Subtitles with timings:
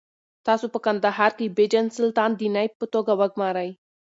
[0.45, 3.69] تاسو په کندهار کې بېجن سلطان د نایب په توګه وګمارئ.